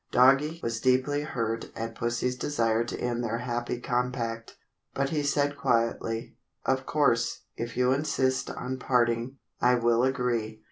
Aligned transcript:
Doggie 0.11 0.59
was 0.63 0.81
deeply 0.81 1.21
hurt 1.21 1.69
at 1.75 1.93
Pussie's 1.93 2.35
desire 2.35 2.83
to 2.85 2.99
end 2.99 3.23
their 3.23 3.37
happy 3.37 3.79
compact, 3.79 4.57
but 4.95 5.09
he 5.11 5.21
said 5.21 5.55
quietly, 5.55 6.35
"Of 6.65 6.87
course, 6.87 7.41
if 7.55 7.77
you 7.77 7.91
insist 7.91 8.49
on 8.49 8.79
parting, 8.79 9.37
I 9.61 9.75
will 9.75 10.03
agree." 10.03 10.59